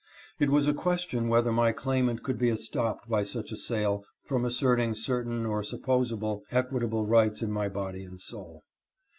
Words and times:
It 0.39 0.49
was 0.49 0.65
a 0.65 0.73
question 0.73 1.27
whether 1.27 1.51
my 1.51 1.71
claimant 1.71 2.23
could 2.23 2.39
be 2.39 2.49
estopped 2.49 3.07
by 3.07 3.21
such 3.21 3.51
a 3.51 3.55
sale 3.55 4.03
from 4.23 4.45
asserting 4.45 4.95
certain 4.95 5.45
or 5.45 5.61
supposable 5.61 6.43
equitable 6.49 7.05
rights 7.05 7.43
in 7.43 7.51
my 7.51 7.69
body 7.69 8.03
and 8.03 8.19
soul. 8.19 8.63